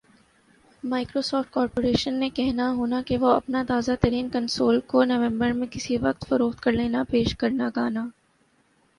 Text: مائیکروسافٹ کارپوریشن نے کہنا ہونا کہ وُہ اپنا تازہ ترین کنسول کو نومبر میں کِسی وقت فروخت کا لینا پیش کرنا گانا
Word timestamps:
مائیکروسافٹ 0.83 1.51
کارپوریشن 1.53 2.13
نے 2.19 2.29
کہنا 2.29 2.69
ہونا 2.73 3.01
کہ 3.07 3.17
وُہ 3.17 3.33
اپنا 3.33 3.63
تازہ 3.67 3.91
ترین 4.01 4.29
کنسول 4.29 4.79
کو 4.87 5.03
نومبر 5.03 5.51
میں 5.59 5.67
کِسی 5.71 5.97
وقت 6.01 6.27
فروخت 6.29 6.61
کا 6.63 6.71
لینا 6.71 7.03
پیش 7.11 7.35
کرنا 7.39 7.69
گانا 7.75 8.05